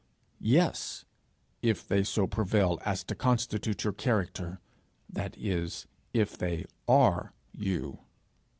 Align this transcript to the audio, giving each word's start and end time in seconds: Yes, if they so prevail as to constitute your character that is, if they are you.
Yes, 0.39 1.05
if 1.61 1.87
they 1.87 2.03
so 2.03 2.25
prevail 2.25 2.79
as 2.83 3.03
to 3.03 3.13
constitute 3.13 3.83
your 3.83 3.93
character 3.93 4.59
that 5.07 5.37
is, 5.37 5.85
if 6.11 6.35
they 6.35 6.65
are 6.87 7.33
you. 7.53 7.99